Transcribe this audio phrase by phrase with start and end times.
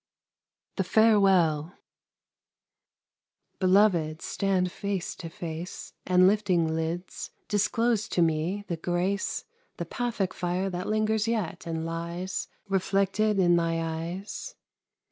[0.77, 1.73] THE FAREWELL
[3.59, 9.45] Beloved, stand face to face, And, lifting lids, disclose to me the grace,
[9.77, 14.55] The Paphic fire that lingers yet and lies Reflected in thy eyes.